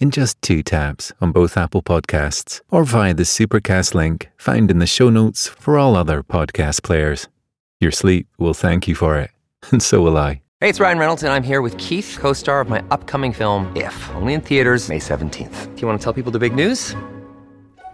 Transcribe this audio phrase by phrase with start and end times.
[0.00, 4.78] in just two taps on both Apple Podcasts or via the Supercast link found in
[4.78, 7.28] the show notes for all other podcast players.
[7.80, 9.30] Your sleep will thank you for it,
[9.70, 10.42] and so will I.
[10.60, 13.70] Hey, it's Ryan Reynolds, and I'm here with Keith, co star of my upcoming film,
[13.76, 15.74] If, only in theaters, May 17th.
[15.74, 16.94] Do you want to tell people the big news?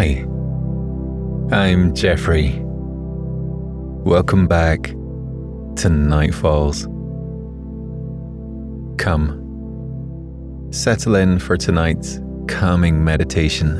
[0.00, 0.24] Hi,
[1.54, 2.58] I'm Geoffrey.
[4.02, 6.86] Welcome back to Nightfalls.
[8.96, 12.18] Come, settle in for tonight's
[12.48, 13.76] calming meditation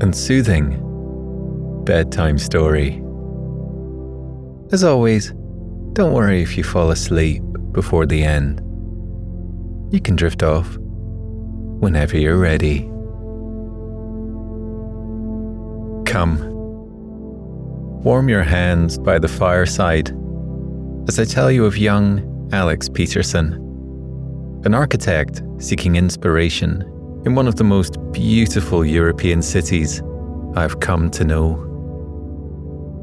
[0.00, 0.82] and soothing
[1.84, 3.00] bedtime story.
[4.72, 5.30] As always,
[5.92, 8.58] don't worry if you fall asleep before the end.
[9.94, 10.76] You can drift off
[11.78, 12.90] whenever you're ready.
[16.16, 16.38] Come.
[18.02, 20.16] Warm your hands by the fireside
[21.08, 23.52] as I tell you of young Alex Peterson,
[24.64, 26.80] an architect seeking inspiration
[27.26, 30.00] in one of the most beautiful European cities
[30.54, 31.56] I've come to know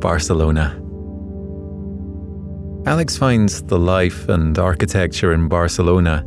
[0.01, 0.81] Barcelona.
[2.87, 6.25] Alex finds the life and architecture in Barcelona,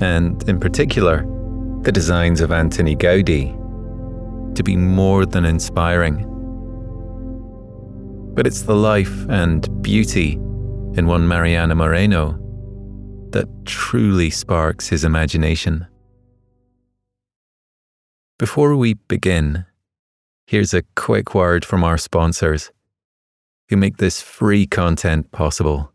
[0.00, 1.24] and in particular,
[1.82, 3.59] the designs of Antoni Gaudi,
[4.54, 6.26] to be more than inspiring.
[8.34, 10.32] But it's the life and beauty
[10.94, 12.38] in one Mariana Moreno
[13.32, 15.86] that truly sparks his imagination.
[18.38, 19.66] Before we begin,
[20.46, 22.72] here's a quick word from our sponsors
[23.68, 25.92] who make this free content possible.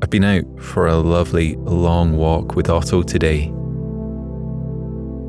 [0.00, 3.52] I've been out for a lovely long walk with Otto today.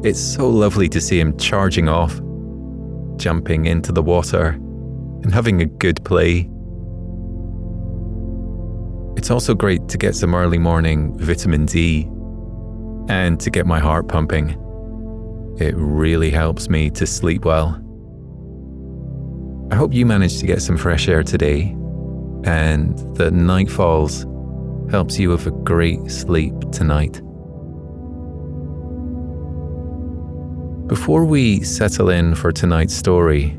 [0.01, 2.21] It's so lovely to see him charging off,
[3.17, 4.51] jumping into the water,
[5.23, 6.49] and having a good play.
[9.17, 12.03] It's also great to get some early morning vitamin D
[13.09, 14.51] and to get my heart pumping.
[15.59, 17.75] It really helps me to sleep well.
[19.69, 21.75] I hope you managed to get some fresh air today
[22.45, 24.23] and that Nightfalls
[24.89, 27.21] helps you have a great sleep tonight.
[30.89, 33.49] Before we settle in for tonight's story,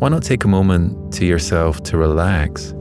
[0.00, 2.74] why not take a moment to yourself to relax?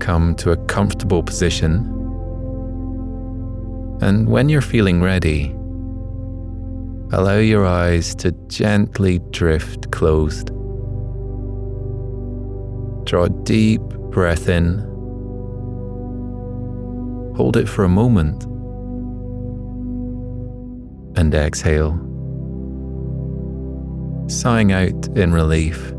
[0.00, 1.76] Come to a comfortable position,
[4.02, 5.52] and when you're feeling ready,
[7.12, 10.48] allow your eyes to gently drift closed.
[13.06, 13.80] Draw a deep
[14.10, 14.90] breath in
[17.40, 18.44] hold it for a moment,
[21.16, 21.92] and exhale,
[24.28, 25.92] sighing out in relief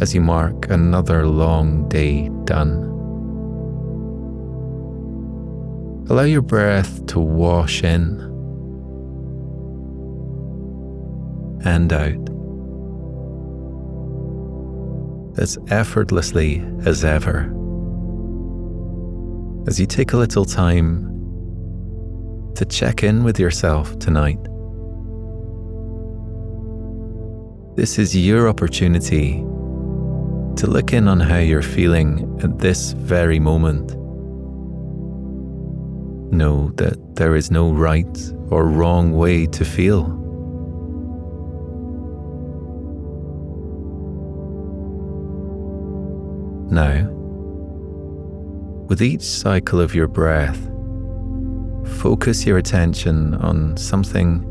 [0.00, 2.84] as you mark another long day done.
[6.10, 8.20] Allow your breath to wash in
[11.64, 12.28] and out
[15.38, 17.54] as effortlessly as ever.
[19.66, 21.07] As you take a little time
[22.58, 24.40] to check in with yourself tonight,
[27.76, 29.34] this is your opportunity
[30.56, 33.94] to look in on how you're feeling at this very moment.
[36.32, 40.08] Know that there is no right or wrong way to feel.
[46.72, 47.08] Now,
[48.88, 50.58] with each cycle of your breath,
[51.88, 54.44] focus your attention on something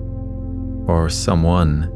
[0.87, 1.93] or someone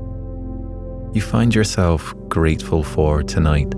[1.13, 3.73] you find yourself grateful for tonight.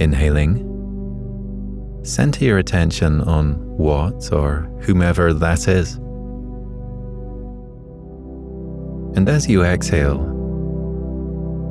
[0.00, 0.66] Inhaling,
[2.04, 5.96] center your attention on what or whomever that is.
[9.16, 10.20] And as you exhale,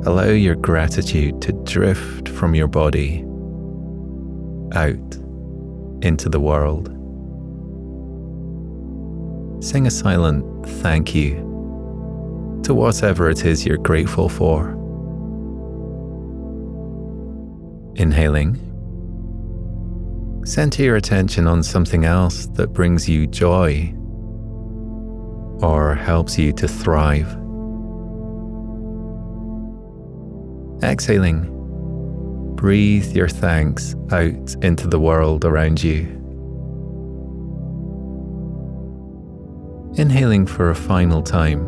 [0.04, 3.24] allow your gratitude to drift from your body
[4.74, 5.16] out
[6.04, 6.99] into the world.
[9.60, 11.34] Sing a silent thank you
[12.64, 14.70] to whatever it is you're grateful for.
[17.96, 18.56] Inhaling,
[20.46, 23.92] center your attention on something else that brings you joy
[25.62, 27.28] or helps you to thrive.
[30.82, 31.44] Exhaling,
[32.56, 36.19] breathe your thanks out into the world around you.
[40.00, 41.60] Inhaling for a final time,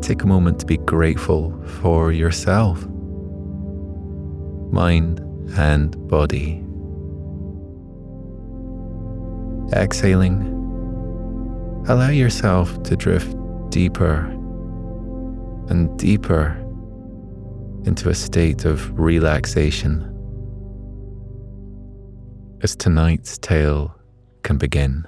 [0.00, 2.86] take a moment to be grateful for yourself
[4.72, 5.20] mind,
[5.56, 6.64] and body.
[9.74, 10.40] Exhaling,
[11.88, 13.36] allow yourself to drift
[13.70, 14.24] deeper
[15.68, 16.56] and deeper
[17.84, 20.08] into a state of relaxation
[22.62, 23.94] as tonight's tale
[24.42, 25.06] can begin.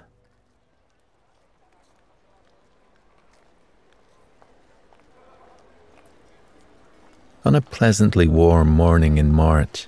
[7.46, 9.86] On a pleasantly warm morning in March,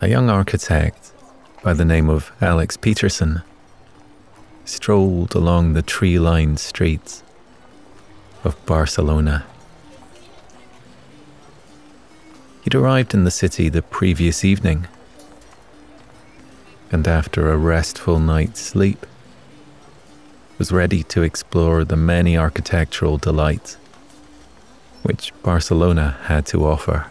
[0.00, 1.10] a young architect
[1.64, 3.42] by the name of Alex Peterson
[4.64, 7.24] strolled along the tree lined streets
[8.44, 9.44] of Barcelona.
[12.62, 14.86] He'd arrived in the city the previous evening,
[16.92, 19.04] and after a restful night's sleep,
[20.58, 23.78] was ready to explore the many architectural delights
[25.04, 27.06] which Barcelona had to offer.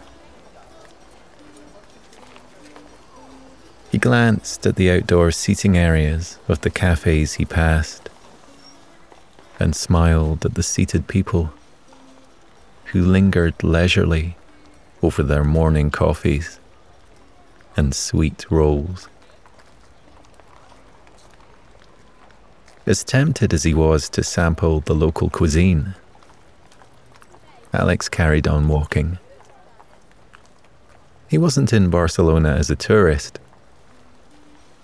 [3.90, 8.10] He glanced at the outdoor seating areas of the cafes he passed
[9.60, 11.52] and smiled at the seated people
[12.86, 14.36] who lingered leisurely
[15.00, 16.58] over their morning coffees
[17.76, 19.08] and sweet rolls.
[22.86, 25.94] As tempted as he was to sample the local cuisine,
[27.74, 29.18] Alex carried on walking.
[31.28, 33.40] He wasn't in Barcelona as a tourist,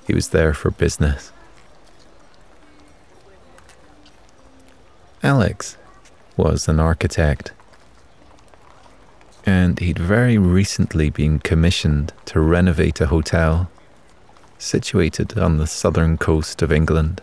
[0.09, 1.31] he was there for business.
[5.23, 5.77] Alex
[6.37, 7.53] was an architect,
[9.47, 13.71] and he'd very recently been commissioned to renovate a hotel
[14.59, 17.23] situated on the southern coast of England.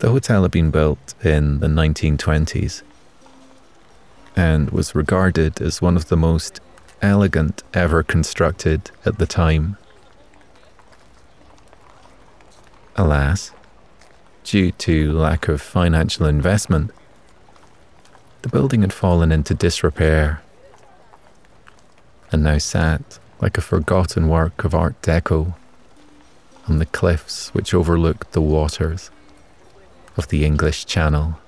[0.00, 2.82] The hotel had been built in the 1920s
[4.34, 6.58] and was regarded as one of the most
[7.02, 9.76] elegant ever constructed at the time.
[12.96, 13.52] Alas,
[14.42, 16.92] due to lack of financial investment,
[18.40, 20.40] the building had fallen into disrepair
[22.32, 25.56] and now sat like a forgotten work of Art Deco
[26.66, 29.10] on the cliffs which overlooked the waters
[30.16, 31.38] of the English Channel.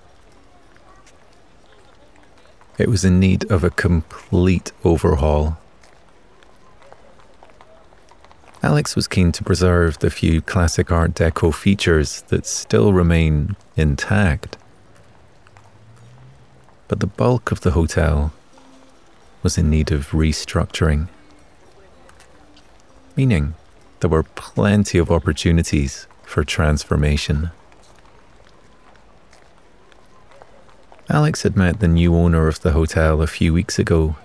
[2.79, 5.59] It was in need of a complete overhaul.
[8.63, 14.57] Alex was keen to preserve the few classic Art Deco features that still remain intact.
[16.89, 18.33] But the bulk of the hotel
[19.43, 21.09] was in need of restructuring.
[23.17, 23.55] meaning
[24.01, 27.51] there were plenty of opportunities for transformation.
[31.13, 34.17] Alex had met the new owner of the hotel a few weeks ago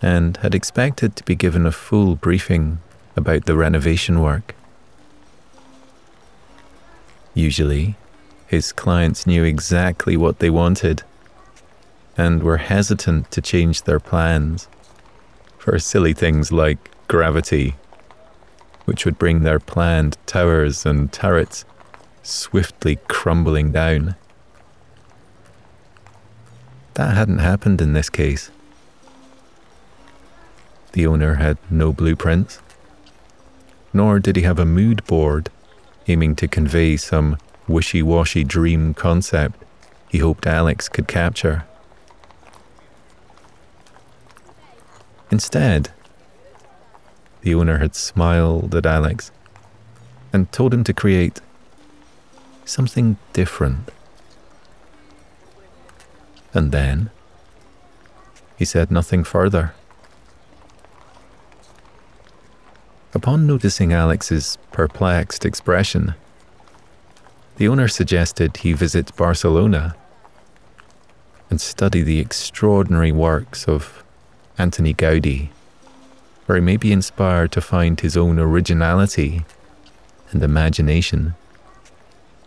[0.00, 2.78] and had expected to be given a full briefing
[3.16, 4.54] about the renovation work.
[7.34, 7.96] Usually,
[8.46, 11.02] his clients knew exactly what they wanted
[12.16, 14.68] and were hesitant to change their plans
[15.58, 17.74] for silly things like gravity,
[18.84, 21.64] which would bring their planned towers and turrets
[22.22, 24.14] swiftly crumbling down.
[26.98, 28.50] That hadn't happened in this case.
[30.94, 32.60] The owner had no blueprints,
[33.92, 35.48] nor did he have a mood board
[36.08, 37.38] aiming to convey some
[37.68, 39.62] wishy washy dream concept
[40.08, 41.66] he hoped Alex could capture.
[45.30, 45.90] Instead,
[47.42, 49.30] the owner had smiled at Alex
[50.32, 51.40] and told him to create
[52.64, 53.92] something different.
[56.54, 57.10] And then
[58.56, 59.74] he said nothing further.
[63.14, 66.14] Upon noticing Alex's perplexed expression,
[67.56, 69.96] the owner suggested he visit Barcelona
[71.50, 74.04] and study the extraordinary works of
[74.58, 75.48] Antoni Gaudi,
[76.46, 79.44] where he may be inspired to find his own originality
[80.30, 81.34] and imagination,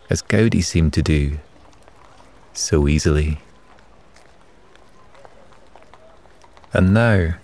[0.08, 1.38] as Gaudi seemed to do
[2.52, 3.40] so easily.
[6.74, 7.34] And now,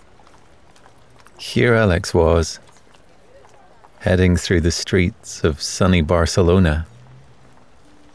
[1.39, 2.61] here Alex was,
[4.01, 6.87] heading through the streets of sunny Barcelona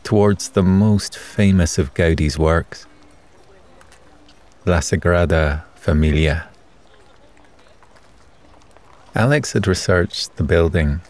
[0.04, 2.88] towards the most famous of Gaudi's works,
[4.66, 6.48] La Sagrada Familia.
[9.14, 11.02] Alex had researched the building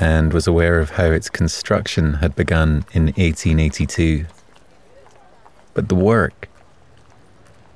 [0.00, 4.26] and was aware of how its construction had begun in 1882.
[5.74, 6.48] But the work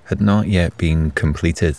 [0.07, 1.77] had not yet been completed.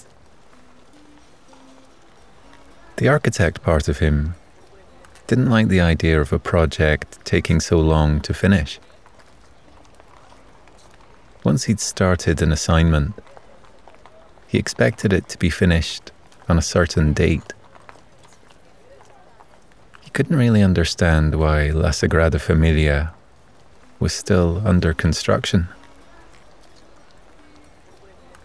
[2.98, 4.36] The architect part of him
[5.27, 8.79] didn't like the idea of a project taking so long to finish.
[11.43, 13.13] Once he'd started an assignment,
[14.48, 16.12] he expected it to be finished
[16.50, 17.53] on a certain date.
[20.01, 23.13] He couldn't really understand why La Sagrada Familia
[24.00, 25.67] was still under construction.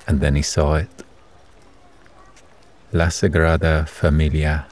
[0.06, 0.90] And then he saw it.
[2.92, 4.66] La Sagrada Familia,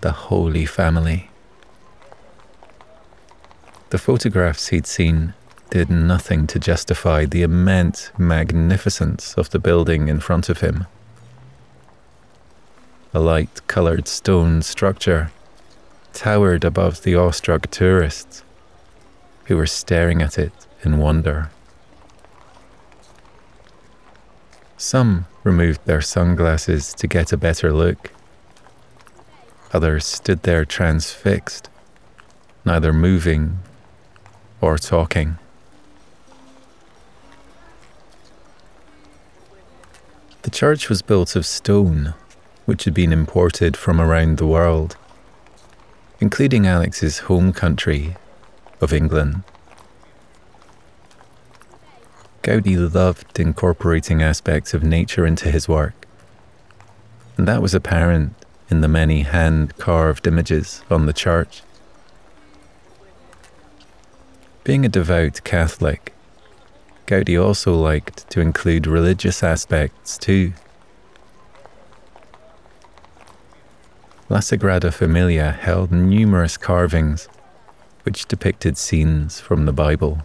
[0.00, 1.30] the Holy Family.
[3.90, 5.34] The photographs he'd seen
[5.70, 10.86] did nothing to justify the immense magnificence of the building in front of him.
[13.14, 15.30] A light coloured stone structure
[16.12, 18.42] towered above the awestruck tourists
[19.44, 21.50] who were staring at it in wonder.
[24.82, 28.10] Some removed their sunglasses to get a better look.
[29.72, 31.70] Others stood there transfixed,
[32.64, 33.60] neither moving
[34.60, 35.38] or talking.
[40.42, 42.14] The church was built of stone,
[42.64, 44.96] which had been imported from around the world,
[46.18, 48.16] including Alex's home country
[48.80, 49.44] of England.
[52.42, 56.08] Gaudi loved incorporating aspects of nature into his work,
[57.36, 58.34] and that was apparent
[58.68, 61.62] in the many hand carved images on the church.
[64.64, 66.12] Being a devout Catholic,
[67.06, 70.52] Gaudi also liked to include religious aspects too.
[74.28, 77.28] La Sagrada Familia held numerous carvings
[78.02, 80.22] which depicted scenes from the Bible.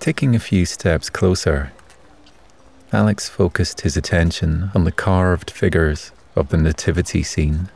[0.00, 1.72] Taking a few steps closer,
[2.92, 7.68] Alex focused his attention on the carved figures of the nativity scene.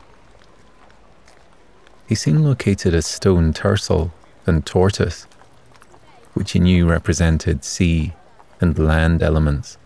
[2.07, 4.11] He soon located a stone tercel
[4.45, 5.27] and tortoise,
[6.33, 8.13] which he knew represented sea
[8.61, 9.77] and land elements.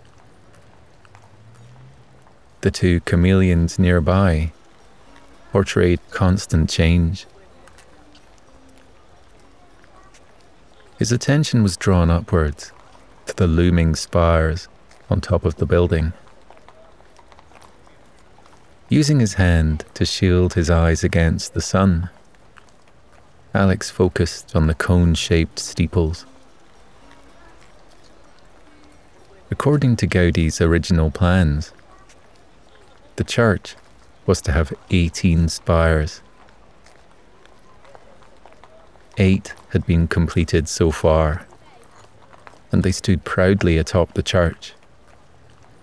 [2.62, 4.52] The two chameleons nearby
[5.52, 7.26] portrayed constant change.
[10.98, 12.72] His attention was drawn upwards
[13.28, 14.68] to the looming spires
[15.10, 16.14] on top of the building.
[18.90, 22.10] Using his hand to shield his eyes against the sun,
[23.54, 26.26] Alex focused on the cone shaped steeples.
[29.52, 31.74] According to Gaudi's original plans,
[33.18, 33.76] the church
[34.26, 36.22] was to have 18 spires.
[39.20, 41.48] Eight had been completed so far,
[42.72, 44.74] and they stood proudly atop the church,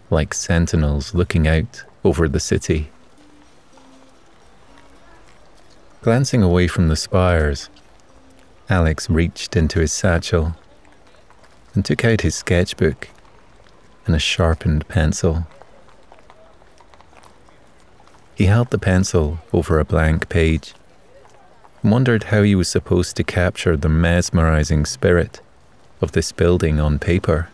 [0.09, 2.91] like sentinels looking out over the city.
[6.00, 7.71] Glancing away from the spires,
[8.71, 10.55] Alex reached into his satchel
[11.75, 13.09] and took out his sketchbook
[14.07, 15.49] and a sharpened pencil.
[18.37, 20.75] He held the pencil over a blank page
[21.85, 25.43] and wondered how he was supposed to capture the mesmerizing spirit
[26.00, 27.50] of this building on paper.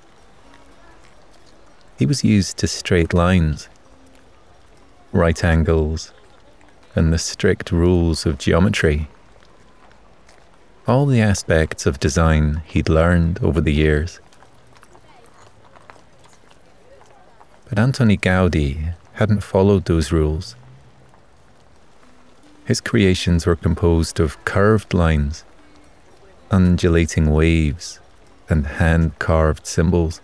[1.99, 3.69] He was used to straight lines,
[5.13, 6.13] right angles,
[6.95, 9.09] and the strict rules of geometry.
[10.87, 14.21] All the aspects of design he'd learned over the years.
[17.69, 20.55] But Antoni Gaudi hadn't followed those rules.
[22.65, 25.45] His creations were composed of curved lines,
[26.51, 28.01] undulating waves,
[28.49, 30.21] and hand carved symbols.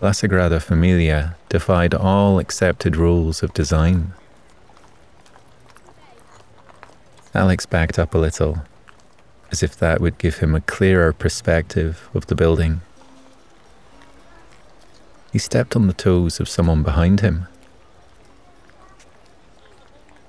[0.00, 4.12] La Sagrada Familia defied all accepted rules of design.
[7.34, 8.62] Alex backed up a little,
[9.50, 12.80] as if that would give him a clearer perspective of the building.
[15.32, 17.48] He stepped on the toes of someone behind him.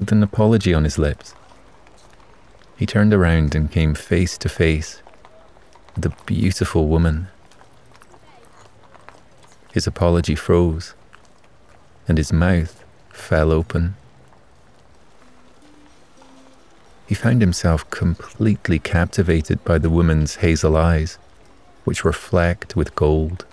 [0.05, 1.33] With an apology on his lips,
[2.77, 5.01] he turned around and came face to face
[5.95, 7.29] with a beautiful woman.
[9.73, 10.93] His apology froze,
[12.07, 13.95] and his mouth fell open.
[17.07, 21.17] He found himself completely captivated by the woman's hazel eyes,
[21.83, 23.43] which were flecked with gold.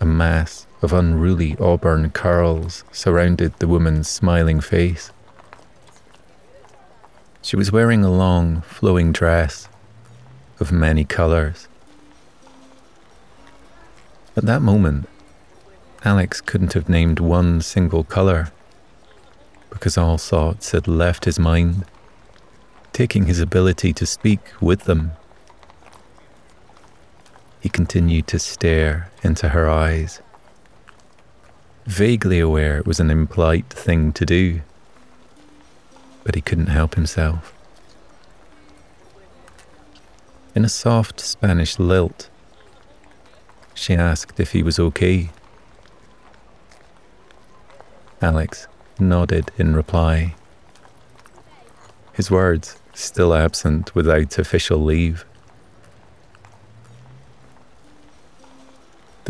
[0.00, 5.12] A mass of unruly auburn curls surrounded the woman's smiling face.
[7.42, 9.68] She was wearing a long, flowing dress
[10.58, 11.68] of many colours.
[14.36, 15.06] At that moment,
[16.02, 18.52] Alex couldn't have named one single colour
[19.68, 21.84] because all thoughts had left his mind,
[22.94, 25.12] taking his ability to speak with them.
[27.60, 30.22] He continued to stare into her eyes,
[31.86, 34.62] vaguely aware it was an impolite thing to do,
[36.24, 37.52] but he couldn't help himself.
[40.54, 42.30] In a soft Spanish lilt,
[43.74, 45.30] she asked if he was okay.
[48.20, 48.66] Alex
[48.98, 50.34] nodded in reply.
[52.12, 55.24] His words still absent without official leave.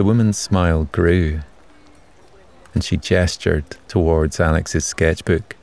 [0.01, 1.41] The woman's smile grew,
[2.73, 5.57] and she gestured towards Alex's sketchbook.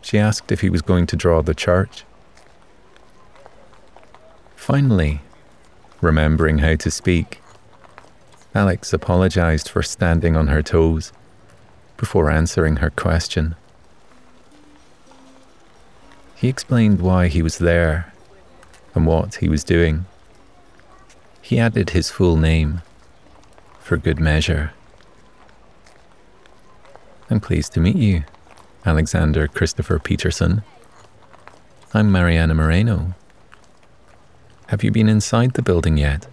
[0.00, 2.04] She asked if he was going to draw the church.
[4.56, 5.20] Finally,
[6.00, 7.42] remembering how to speak,
[8.54, 11.12] Alex apologized for standing on her toes
[11.98, 13.56] before answering her question.
[16.34, 18.14] He explained why he was there
[18.94, 20.06] and what he was doing.
[21.48, 22.82] He added his full name
[23.80, 24.72] for good measure.
[27.30, 28.24] I'm pleased to meet you,
[28.84, 30.60] Alexander Christopher Peterson.
[31.94, 33.14] I'm Mariana Moreno.
[34.66, 36.26] Have you been inside the building yet?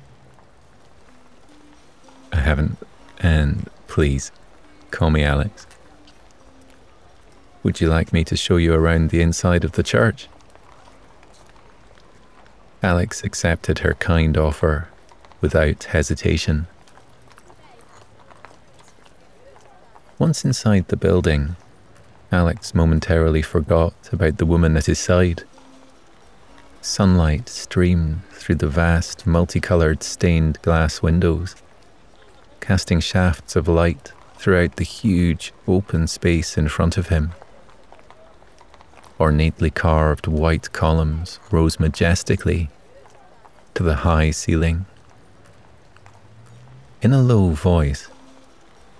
[2.33, 2.77] I haven't,
[3.21, 4.33] and please,
[4.91, 5.65] Call me Alex.
[7.63, 10.27] Would you like me to show you around the inside of the church?
[12.83, 14.89] Alex accepted her kind offer
[15.45, 16.65] without hesitation.
[20.17, 21.55] Once inside the building,
[22.31, 25.43] Alex momentarily forgot about the woman at his side.
[26.81, 31.55] Sunlight streamed through the vast, multicolored stained glass windows,
[32.59, 37.33] casting shafts of light throughout the huge open space in front of him.
[39.19, 42.71] Ornately carved white columns rose majestically
[43.75, 44.87] to the high ceiling.
[47.05, 48.07] In a low voice,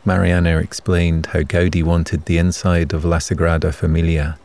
[0.06, 4.38] Mariana explained how Gaudi wanted the inside of La Sagrada Familia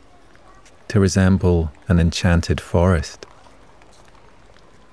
[0.88, 3.26] to resemble an enchanted forest,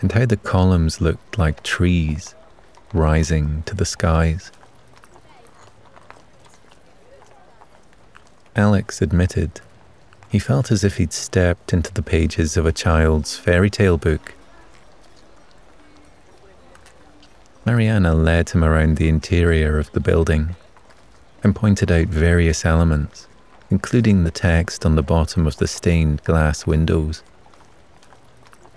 [0.01, 2.35] and how the columns looked like trees
[2.91, 4.51] rising to the skies.
[8.53, 9.61] Alex admitted
[10.27, 14.33] he felt as if he'd stepped into the pages of a child's fairy tale book
[17.67, 20.55] Mariana led him around the interior of the building
[21.43, 23.27] and pointed out various elements,
[23.69, 27.23] including the text on the bottom of the stained glass windows,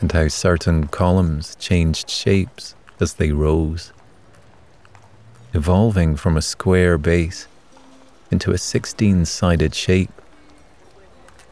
[0.01, 3.93] and how certain columns changed shapes as they rose,
[5.55, 7.47] evolving from a square base
[8.33, 10.11] into a 16 sided shape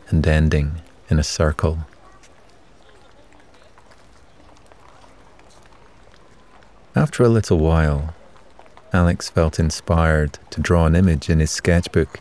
[0.08, 1.86] and ending in a circle.
[6.98, 8.12] After a little while,
[8.92, 12.18] Alex felt inspired to draw an image in his sketchbook.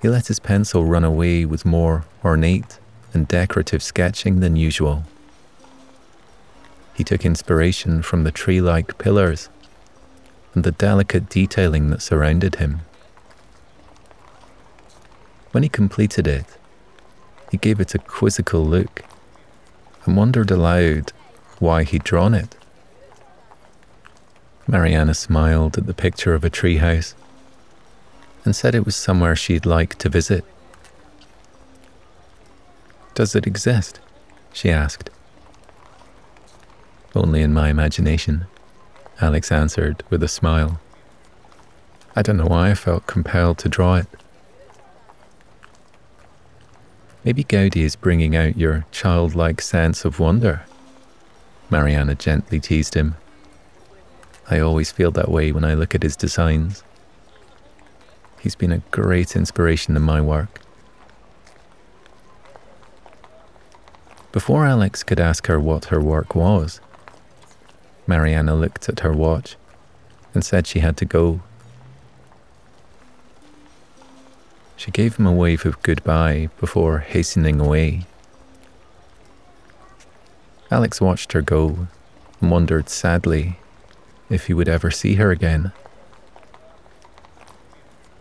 [0.00, 2.78] He let his pencil run away with more ornate
[3.12, 5.04] and decorative sketching than usual.
[6.94, 9.50] He took inspiration from the tree like pillars
[10.54, 12.80] and the delicate detailing that surrounded him.
[15.50, 16.56] When he completed it,
[17.50, 19.04] he gave it a quizzical look
[20.06, 21.12] and wondered aloud
[21.58, 22.54] why he'd drawn it.
[24.70, 27.14] Mariana smiled at the picture of a treehouse
[28.44, 30.44] and said it was somewhere she'd like to visit.
[33.14, 33.98] Does it exist?
[34.52, 35.08] she asked.
[37.14, 38.46] Only in my imagination,
[39.22, 40.78] Alex answered with a smile.
[42.14, 44.06] I don't know why I felt compelled to draw it.
[47.24, 50.64] Maybe Gaudi is bringing out your childlike sense of wonder.
[51.70, 53.16] Mariana gently teased him
[54.50, 56.82] I always feel that way when I look at his designs.
[58.40, 60.60] He's been a great inspiration in my work.
[64.32, 66.80] Before Alex could ask her what her work was,
[68.06, 69.56] Mariana looked at her watch
[70.32, 71.40] and said she had to go.
[74.76, 78.06] She gave him a wave of goodbye before hastening away.
[80.70, 81.88] Alex watched her go
[82.40, 83.58] and wondered sadly
[84.30, 85.72] if he would ever see her again.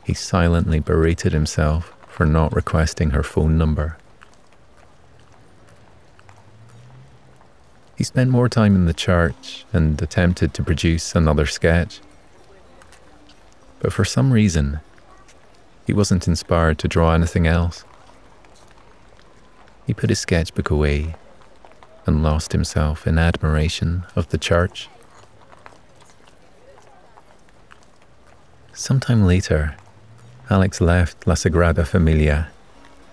[0.03, 3.97] He silently berated himself for not requesting her phone number.
[7.97, 11.99] He spent more time in the church and attempted to produce another sketch.
[13.79, 14.79] But for some reason,
[15.85, 17.83] he wasn't inspired to draw anything else.
[19.85, 21.15] He put his sketchbook away
[22.05, 24.89] and lost himself in admiration of the church.
[28.79, 29.75] Sometime later,
[30.51, 32.49] Alex left La Sagrada Familia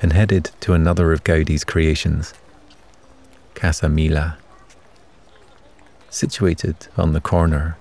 [0.03, 2.35] and headed to another of Gaudi's creations,
[3.55, 4.37] Casa Mila.
[6.11, 7.79] Situated on the corner,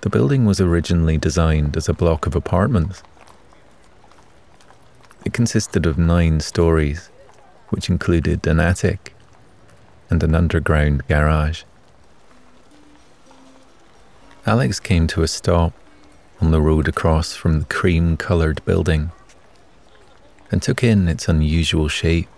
[0.00, 3.04] the building was originally designed as a block of apartments.
[5.24, 7.08] It consisted of nine stories,
[7.68, 9.14] which included an attic
[10.10, 11.62] and an underground garage.
[14.44, 15.72] Alex came to a stop
[16.44, 19.10] on the road across from the cream coloured building
[20.50, 22.28] and took in its unusual shape.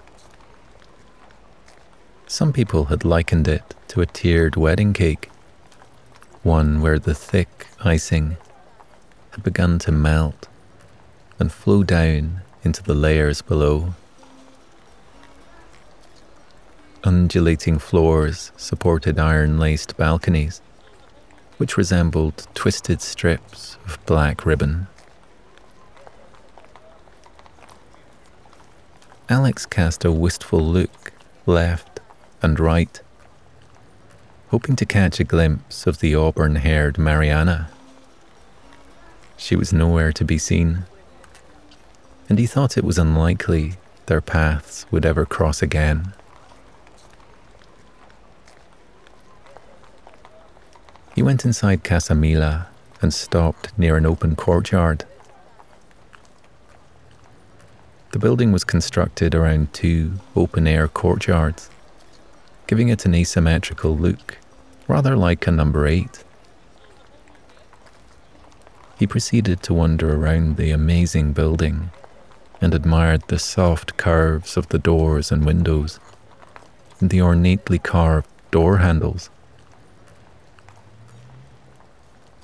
[2.29, 5.29] Some people had likened it to a tiered wedding cake,
[6.45, 8.37] one where the thick icing
[9.33, 10.47] had begun to melt
[11.41, 13.95] and flow down into the layers below.
[17.03, 20.61] Undulating floors supported iron laced balconies
[21.59, 24.87] which resembled twisted strips of black ribbon.
[29.29, 31.13] Alex cast a wistful look
[31.47, 32.01] left
[32.43, 33.01] and right,
[34.49, 37.69] hoping to catch a glimpse of the auburn haired Mariana.
[39.37, 40.85] She was nowhere to be seen,
[42.29, 43.75] and he thought it was unlikely
[44.07, 46.13] their paths would ever cross again.
[51.17, 52.67] He went inside Casa Mila
[53.01, 55.07] and stopped near an open courtyard.
[58.13, 61.71] The building was constructed around two open air courtyards,
[62.67, 64.37] giving it an asymmetrical look,
[64.89, 66.23] rather like a number eight.
[68.99, 71.93] He proceeded to wander around the amazing building
[72.61, 75.99] and admired the soft curves of the doors and windows
[77.01, 79.31] and the ornately carved door handles.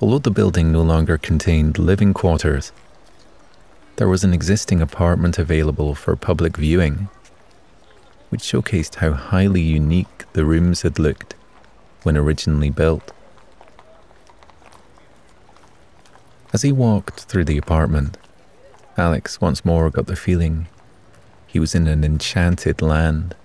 [0.03, 2.73] Although the building no longer contained living quarters,
[3.95, 7.07] there was an existing apartment available for public viewing,
[8.27, 11.35] which showcased how highly unique the rooms had looked
[12.01, 13.13] when originally built.
[16.51, 18.17] As he walked through the apartment,
[18.97, 20.67] Alex once more got the feeling
[21.47, 23.37] he was in an enchanted land.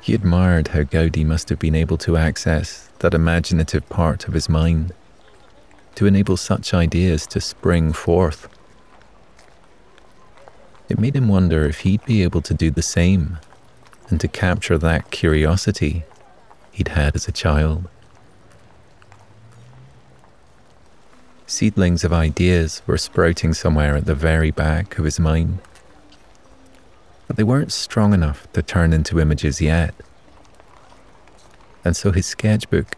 [0.00, 4.48] He admired how Gaudi must have been able to access that imaginative part of his
[4.48, 4.92] mind
[5.94, 8.48] to enable such ideas to spring forth.
[10.88, 13.38] It made him wonder if he'd be able to do the same
[14.08, 16.04] and to capture that curiosity
[16.72, 17.88] he'd had as a child.
[21.46, 25.58] Seedlings of ideas were sprouting somewhere at the very back of his mind,
[27.30, 29.94] but they weren't strong enough to turn into images yet.
[31.84, 32.96] And so his sketchbook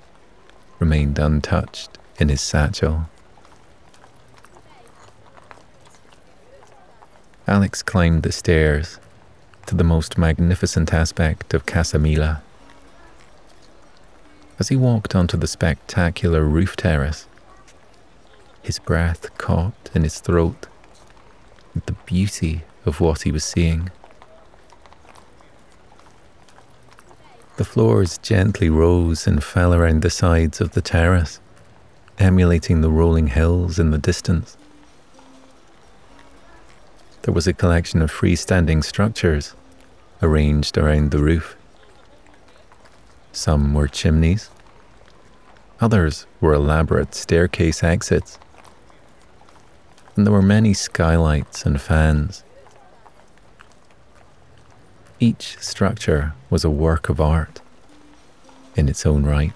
[0.79, 3.11] remained untouched in his satchel.
[7.47, 8.99] Alex climbed the stairs
[9.67, 12.41] to the most magnificent aspect of Casa Mila.
[14.59, 17.27] As he walked onto the spectacular roof terrace,
[18.63, 20.69] his breath caught in his throat
[21.75, 23.91] with the beauty of what he was seeing.
[27.63, 31.39] The floors gently rose and fell around the sides of the terrace,
[32.19, 34.57] emulating the rolling hills in the distance.
[37.23, 39.55] There was a collection of freestanding structures
[40.21, 41.55] arranged around the roof.
[43.31, 44.51] Some were chimneys,
[45.81, 48.41] others were elaborate staircase exits,
[50.17, 52.43] and there were many skylights and fans.
[55.23, 57.61] Each structure was a work of art
[58.75, 59.53] in its own right.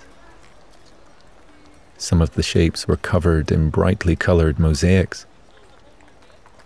[1.98, 5.26] Some of the shapes were covered in brightly coloured mosaics,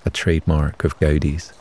[0.05, 1.55] a trademark of Gaudi's.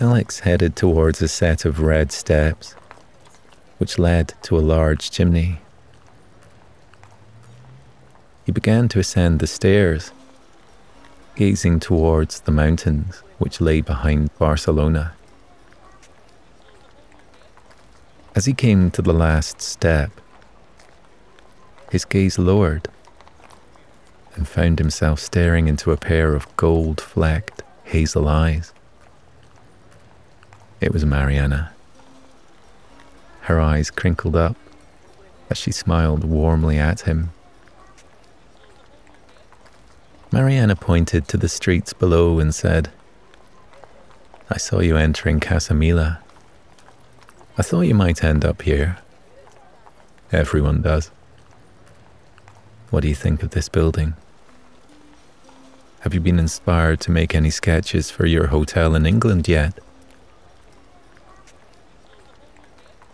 [0.00, 2.76] Alex headed towards a set of red steps,
[3.76, 5.60] which led to a large chimney.
[8.46, 10.12] He began to ascend the stairs,
[11.38, 15.12] gazing towards the mountains which lay behind Barcelona.
[18.34, 20.10] As he came to the last step,
[21.92, 22.88] his gaze lowered
[24.34, 28.72] and found himself staring into a pair of gold flecked hazel eyes.
[30.80, 31.70] It was Mariana.
[33.42, 34.56] Her eyes crinkled up
[35.50, 37.30] as she smiled warmly at him.
[40.30, 42.90] Mariana pointed to the streets below and said,
[44.50, 46.20] I saw you entering Casa Mila.
[47.56, 48.98] I thought you might end up here.
[50.30, 51.10] Everyone does.
[52.90, 54.14] What do you think of this building?
[56.00, 59.78] Have you been inspired to make any sketches for your hotel in England yet?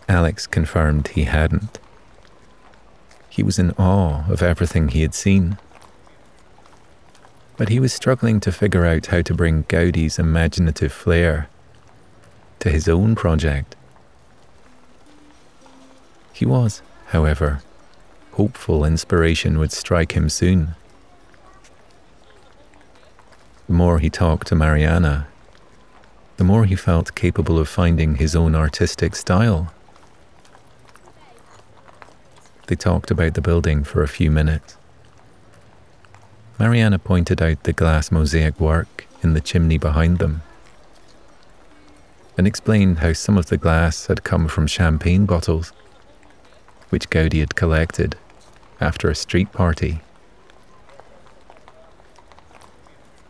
[0.09, 1.79] Alex confirmed he hadn't.
[3.29, 5.57] He was in awe of everything he had seen.
[7.57, 11.49] But he was struggling to figure out how to bring Gaudi's imaginative flair
[12.59, 13.75] to his own project.
[16.33, 17.61] He was, however,
[18.33, 20.75] hopeful inspiration would strike him soon.
[23.67, 25.27] The more he talked to Mariana,
[26.37, 29.73] the more he felt capable of finding his own artistic style.
[32.67, 34.75] They talked about the building for a few minutes.
[36.57, 40.41] Mariana pointed out the glass mosaic work in the chimney behind them
[42.37, 45.71] and explained how some of the glass had come from champagne bottles,
[46.89, 48.17] which Gaudi had collected
[48.79, 50.01] after a street party.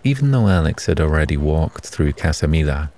[0.03, 2.91] Even though Alex had already walked through Casa Mila,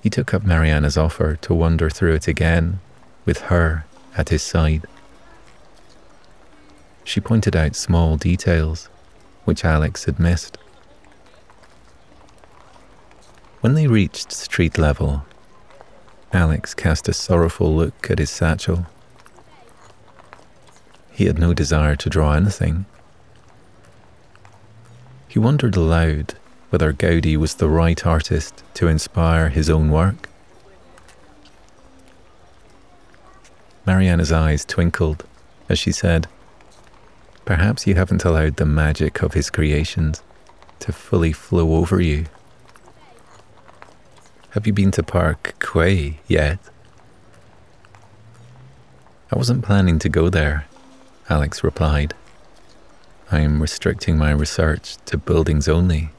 [0.00, 2.80] he took up Mariana's offer to wander through it again
[3.24, 3.84] with her
[4.16, 4.84] at his side.
[7.04, 8.88] She pointed out small details
[9.44, 10.58] which Alex had missed.
[13.60, 15.24] When they reached street level,
[16.32, 18.86] Alex cast a sorrowful look at his satchel.
[21.10, 22.86] He had no desire to draw anything.
[25.28, 26.34] He wondered aloud
[26.70, 30.28] whether Gaudi was the right artist to inspire his own work.
[33.86, 35.24] Mariana's eyes twinkled
[35.68, 36.28] as she said,
[37.44, 40.22] Perhaps you haven't allowed the magic of his creations
[40.78, 42.26] to fully flow over you.
[44.50, 46.58] Have you been to Park Güell yet?
[49.32, 50.66] I wasn't planning to go there,
[51.28, 52.14] Alex replied.
[53.30, 56.10] I am restricting my research to buildings only.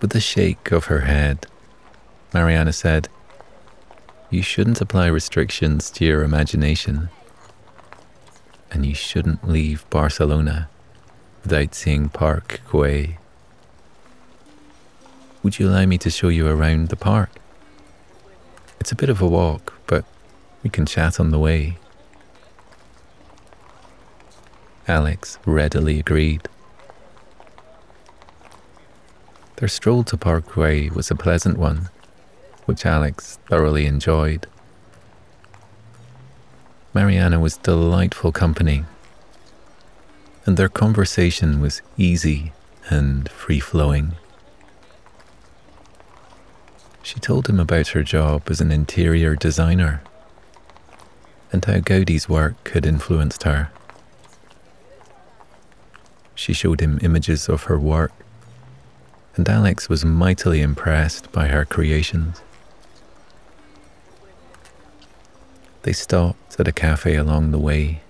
[0.00, 1.46] With a shake of her head,
[2.34, 3.08] Mariana said,
[4.30, 7.08] You shouldn't apply restrictions to your imagination
[8.72, 10.68] and you shouldn't leave Barcelona
[11.42, 13.16] without seeing Park Güell.
[15.42, 17.30] Would you allow me to show you around the park?
[18.80, 20.04] It's a bit of a walk, but
[20.62, 21.76] we can chat on the way.
[24.88, 26.48] Alex readily agreed.
[29.56, 31.90] Their stroll to Park Güell was a pleasant one,
[32.64, 34.46] which Alex thoroughly enjoyed.
[36.94, 38.84] Mariana was delightful company,
[40.44, 42.52] and their conversation was easy
[42.90, 44.12] and free flowing.
[47.02, 50.02] She told him about her job as an interior designer
[51.50, 53.70] and how Gaudi's work had influenced her.
[56.34, 58.12] She showed him images of her work,
[59.36, 62.42] and Alex was mightily impressed by her creations.
[65.82, 68.02] They stopped at a cafe along the way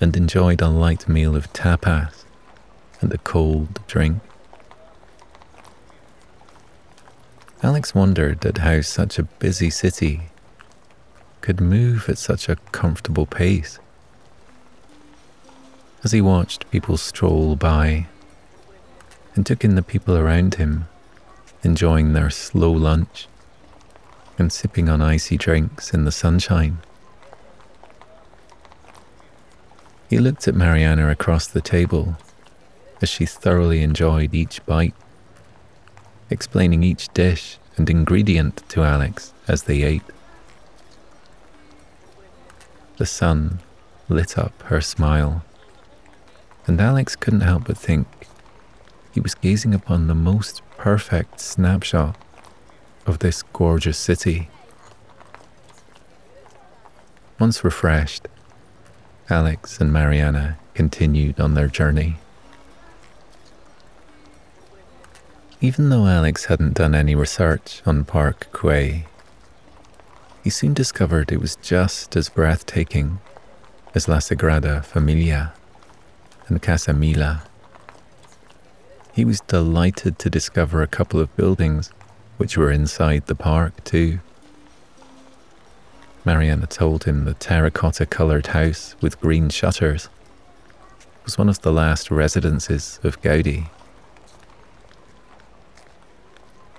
[0.00, 2.24] and enjoyed a light meal of tapas
[3.00, 4.20] and a cold drink.
[7.62, 10.22] Alex wondered at how such a busy city
[11.40, 13.78] could move at such a comfortable pace.
[16.02, 18.06] As he watched people stroll by
[19.34, 20.88] and took in the people around him,
[21.62, 23.28] enjoying their slow lunch
[24.36, 26.78] and sipping on icy drinks in the sunshine.
[30.08, 32.16] He looked at Mariana across the table
[33.02, 34.94] as she thoroughly enjoyed each bite,
[36.30, 40.02] explaining each dish and ingredient to Alex as they ate.
[42.96, 43.60] The sun
[44.08, 45.44] lit up her smile
[46.66, 48.06] and Alex couldn't help but think
[49.12, 52.16] he was gazing upon the most perfect snapshot
[53.06, 54.48] of this gorgeous city.
[57.38, 58.26] Once refreshed,
[59.30, 62.16] Alex and Mariana continued on their journey.
[65.60, 69.04] Even though Alex hadn't done any research on Park Güell,
[70.42, 73.18] he soon discovered it was just as breathtaking
[73.94, 75.52] as La Sagrada Familia
[76.46, 77.42] and Casa Mila.
[79.12, 81.90] He was delighted to discover a couple of buildings
[82.38, 84.20] which were inside the park, too.
[86.28, 90.10] Mariana told him the terracotta coloured house with green shutters
[91.24, 93.70] was one of the last residences of Gaudi.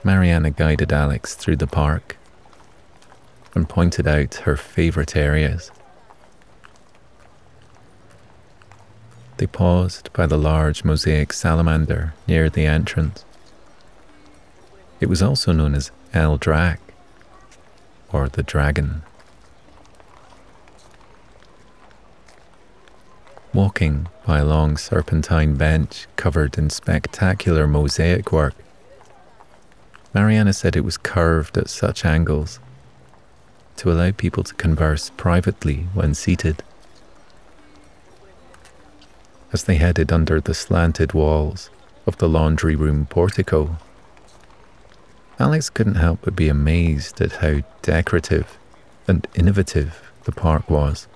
[0.03, 2.15] Mariana guided Alex through the park
[3.55, 5.71] and pointed out her favourite areas.
[9.37, 13.25] They paused by the large mosaic salamander near the entrance.
[14.99, 16.79] It was also known as El Drac,
[18.13, 19.01] or the dragon.
[23.59, 28.53] Walking by a long serpentine bench covered in spectacular mosaic work,
[30.13, 32.61] Mariana said it was curved at such angles
[33.75, 36.63] to allow people to converse privately when seated
[39.51, 41.69] as they headed under the slanted walls
[42.05, 43.75] of the laundry room portico.
[45.37, 48.57] Alex couldn't help but be amazed at how decorative
[49.05, 51.09] and innovative the park was.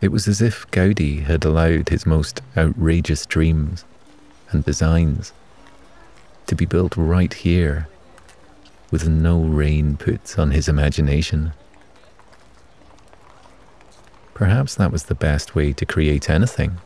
[0.00, 3.84] It was as if Gaudi had allowed his most outrageous dreams
[4.50, 5.32] and designs
[6.46, 7.88] to be built right here
[8.90, 11.52] with no rein put on his imagination.
[14.34, 16.78] Perhaps that was the best way to create anything.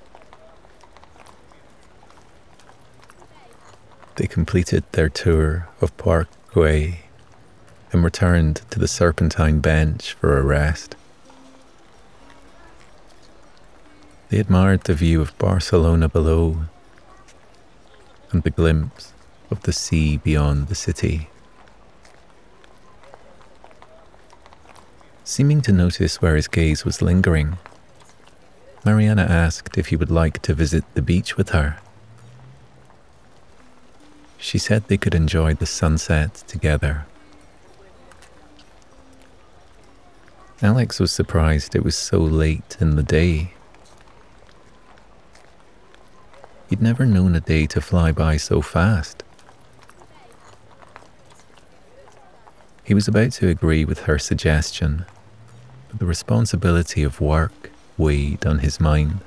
[4.16, 6.96] They completed their tour of Park Güell
[7.92, 10.94] and returned to the Serpentine bench for a rest.
[14.31, 16.66] They admired the view of Barcelona below
[18.31, 19.12] and the glimpse
[19.51, 21.29] of the sea beyond the city.
[25.25, 27.59] Seeming to notice where his gaze was lingering,
[28.85, 31.79] Mariana asked if he would like to visit the beach with her.
[34.38, 37.04] She said they could enjoy the sunset together.
[40.63, 43.54] Alex was surprised it was so late in the day.
[46.71, 49.25] He'd never known a day to fly by so fast.
[52.85, 55.04] He was about to agree with her suggestion
[55.88, 59.18] but the responsibility of work weighed on his mind.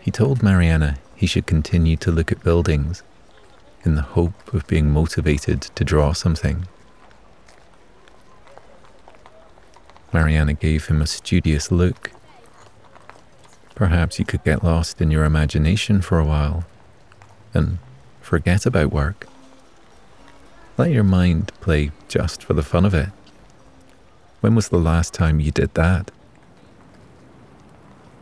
[0.00, 3.02] He told Mariana he should continue to look at buildings
[3.84, 6.68] in the hope of being motivated to draw something.
[10.12, 12.12] Mariana gave him a studious look.
[13.74, 16.64] Perhaps you could get lost in your imagination for a while
[17.52, 17.78] and
[18.20, 19.26] forget about work.
[20.78, 23.08] Let your mind play just for the fun of it.
[24.40, 26.12] When was the last time you did that?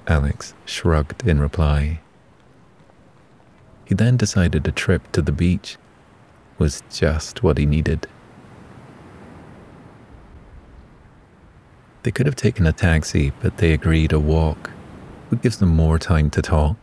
[0.07, 2.01] Alex shrugged in reply.
[3.85, 5.77] He then decided a trip to the beach
[6.59, 8.07] was just what he needed.
[12.05, 14.71] They could have taken a taxi, but they agreed a walk
[15.33, 16.77] would give them more time to talk.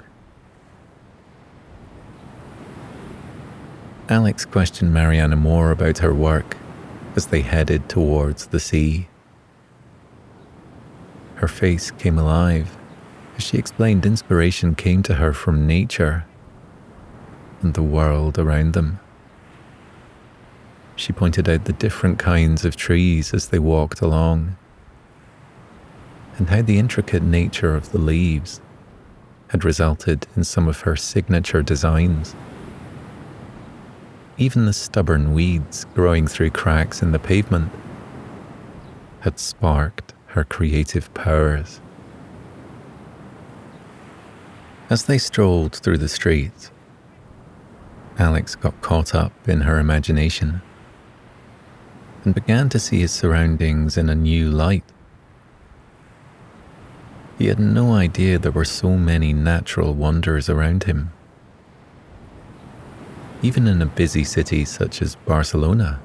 [4.10, 6.58] Alex questioned Mariana more about her work
[7.16, 9.08] as they headed towards the sea.
[11.36, 12.76] Her face came alive
[13.38, 16.26] as she explained inspiration came to her from nature
[17.62, 19.00] and the world around them.
[20.96, 24.58] She pointed out the different kinds of trees as they walked along,
[26.40, 28.62] and how the intricate nature of the leaves
[29.50, 32.36] had resulted in some of her signature designs.
[34.38, 37.72] Even the stubborn weeds growing through cracks in the pavement
[39.22, 41.82] had sparked her creative powers.
[44.90, 46.72] As they strolled through the streets,
[48.18, 50.62] Alex got caught up in her imagination
[52.24, 54.84] and began to see his surroundings in a new light.
[57.40, 61.12] He had no idea there were so many natural wonders around him
[63.42, 66.00] even in a busy city such as Barcelona.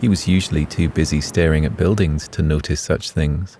[0.00, 3.58] He was usually too busy staring at buildings to notice such things.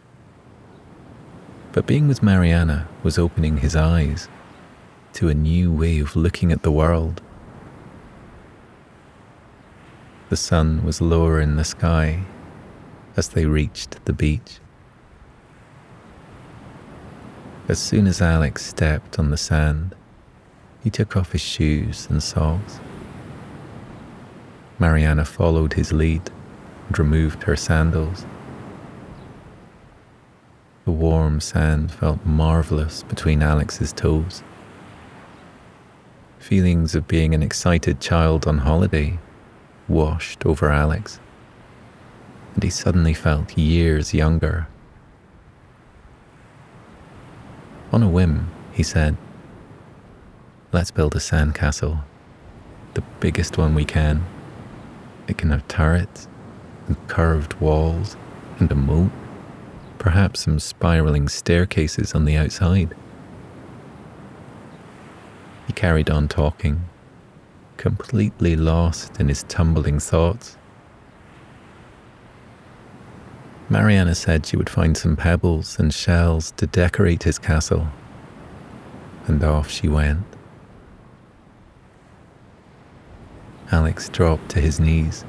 [1.72, 4.28] But being with Mariana was opening his eyes
[5.14, 7.22] to a new way of looking at the world.
[10.28, 12.24] The sun was lower in the sky
[13.16, 14.60] as they reached the beach.
[17.68, 19.92] As soon as Alex stepped on the sand,
[20.84, 22.78] he took off his shoes and socks.
[24.78, 26.22] Mariana followed his lead
[26.86, 28.24] and removed her sandals.
[30.84, 34.44] The warm sand felt marvelous between Alex's toes.
[36.38, 39.18] Feelings of being an excited child on holiday
[39.88, 41.18] washed over Alex,
[42.54, 44.68] and he suddenly felt years younger.
[47.92, 49.16] On a whim, he said,
[50.72, 52.02] Let's build a sandcastle,
[52.94, 54.24] the biggest one we can.
[55.28, 56.28] It can have turrets
[56.88, 58.16] and curved walls
[58.58, 59.12] and a moat,
[59.98, 62.94] perhaps some spiraling staircases on the outside.
[65.66, 66.84] He carried on talking,
[67.76, 70.56] completely lost in his tumbling thoughts.
[73.68, 77.88] Mariana said she would find some pebbles and shells to decorate his castle,
[79.26, 80.24] and off she went.
[83.72, 85.24] Alex dropped to his knees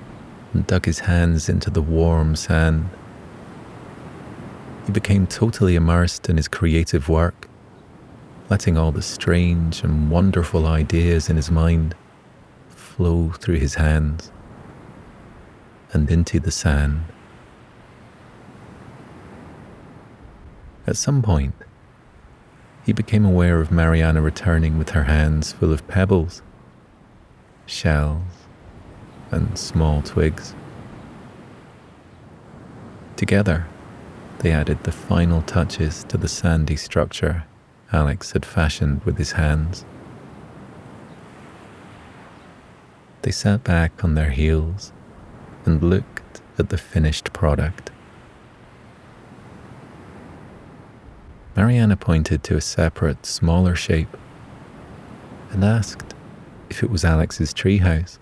[0.54, 2.88] and dug his hands into the warm sand.
[4.86, 7.50] He became totally immersed in his creative work,
[8.52, 11.96] letting all the strange and wonderful ideas in his mind
[12.70, 14.32] flow through his hands
[15.92, 17.02] and into the sand.
[20.88, 21.54] At some point,
[22.86, 26.42] he became aware of Mariana returning with her hands full of pebbles
[27.68, 28.48] shells,
[29.30, 30.56] and small twigs.
[33.16, 33.68] Together,
[34.40, 37.46] they added the final touches to the sandy structure
[37.92, 39.86] Alex had fashioned with his hands.
[43.22, 44.92] They sat back on their heels
[45.66, 47.92] and looked at the finished product.
[51.58, 54.16] Mariana pointed to a separate, smaller shape
[55.50, 56.14] and asked
[56.70, 58.20] if it was Alex's treehouse.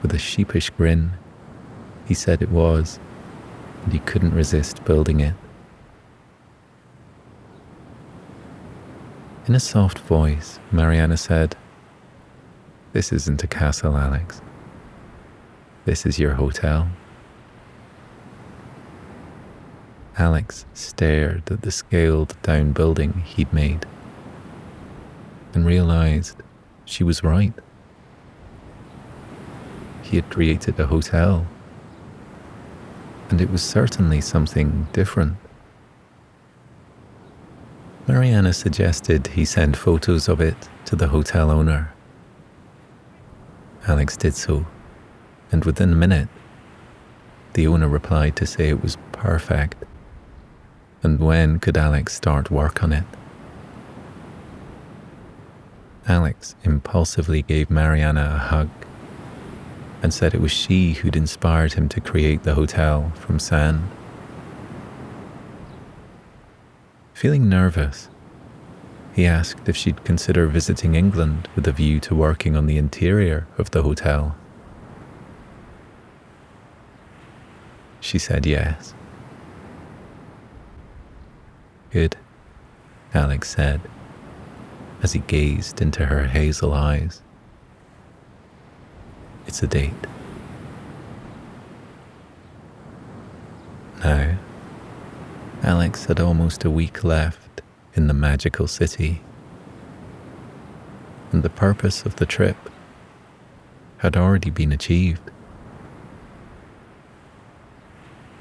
[0.00, 1.12] With a sheepish grin,
[2.06, 2.98] he said it was,
[3.84, 5.34] and he couldn't resist building it.
[9.46, 11.56] In a soft voice, Mariana said,
[12.94, 14.40] This isn't a castle, Alex.
[15.84, 16.88] This is your hotel.
[20.18, 23.86] Alex stared at the scaled down building he'd made
[25.54, 26.42] and realized
[26.84, 27.52] she was right.
[30.02, 31.46] He had created a hotel,
[33.30, 35.36] and it was certainly something different.
[38.06, 41.92] Mariana suggested he send photos of it to the hotel owner.
[43.86, 44.66] Alex did so,
[45.52, 46.28] and within a minute,
[47.52, 49.84] the owner replied to say it was perfect.
[51.02, 53.04] And when could Alex start work on it?
[56.06, 58.70] Alex impulsively gave Mariana a hug
[60.02, 63.88] and said it was she who'd inspired him to create the hotel from sand.
[67.14, 68.08] Feeling nervous,
[69.12, 73.46] he asked if she'd consider visiting England with a view to working on the interior
[73.58, 74.36] of the hotel.
[78.00, 78.94] She said yes.
[81.98, 82.16] Good,
[83.12, 83.80] Alex said
[85.02, 87.22] as he gazed into her hazel eyes.
[89.48, 90.06] It's a date.
[94.04, 94.38] Now,
[95.64, 97.62] Alex had almost a week left
[97.94, 99.20] in the magical city,
[101.32, 102.70] and the purpose of the trip
[103.96, 105.32] had already been achieved.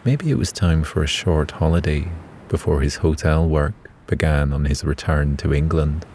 [0.05, 2.11] Maybe it was time for a short holiday
[2.47, 3.73] before his hotel work
[4.07, 6.05] began on his return to England.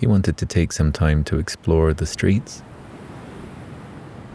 [0.00, 2.62] He wanted to take some time to explore the streets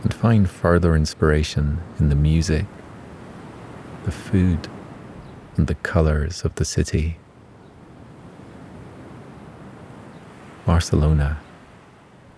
[0.04, 2.66] and find further inspiration in the music,
[4.06, 4.68] the food,
[5.58, 7.18] and the colors of the city.
[10.66, 11.40] Barcelona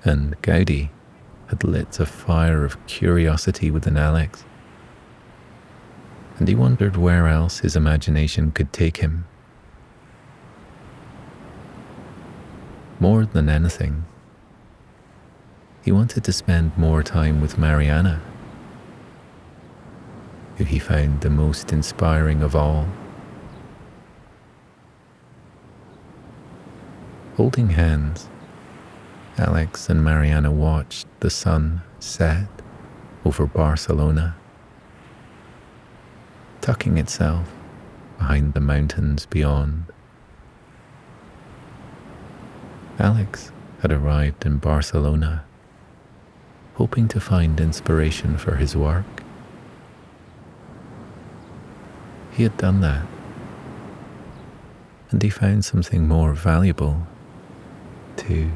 [0.03, 0.89] and Gaudi
[1.47, 4.45] had lit a fire of curiosity within Alex,
[6.39, 9.25] and he wondered where else his imagination could take him.
[12.99, 14.05] More than anything,
[15.81, 18.21] he wanted to spend more time with Mariana,
[20.57, 22.87] who he found the most inspiring of all.
[27.35, 28.29] Holding hands,
[29.37, 32.47] Alex and Mariana watched the sun set
[33.23, 34.35] over Barcelona,
[36.61, 37.51] tucking itself
[38.17, 39.85] behind the mountains beyond.
[42.99, 43.51] Alex
[43.81, 45.45] had arrived in Barcelona,
[46.75, 49.23] hoping to find inspiration for his work.
[52.31, 53.07] He had done that,
[55.11, 57.07] and he found something more valuable
[58.17, 58.51] too.